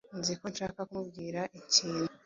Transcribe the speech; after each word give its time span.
Nzi 0.19 0.33
ko 0.39 0.43
ushaka 0.51 0.81
kumbwira 0.89 1.41
ikintu. 1.59 2.11